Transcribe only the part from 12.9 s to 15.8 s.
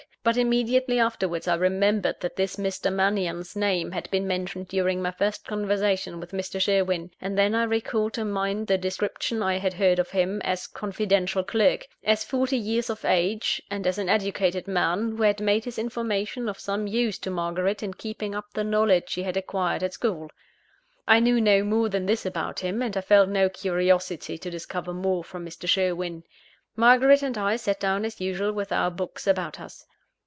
of age; and as an educated man, who had made his